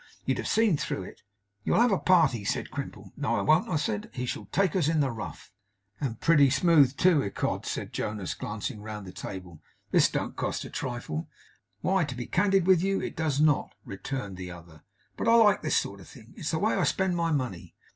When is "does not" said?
13.15-13.75